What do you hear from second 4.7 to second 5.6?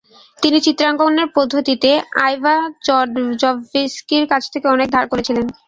অনেক ধার করেছিলেন।